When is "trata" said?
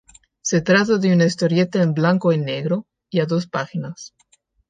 0.61-0.97